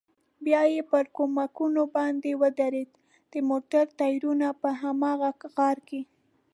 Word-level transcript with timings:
بیا 0.45 0.61
پر 0.89 1.03
کومکونو 1.17 1.81
باندې 1.95 2.29
ودرېد، 2.41 2.89
د 3.31 3.33
موټر 3.49 3.85
ټایرونه 3.99 4.47
په 4.61 4.69
هماغه 4.81 5.29
غار 5.55 5.77
کې. 5.87 6.01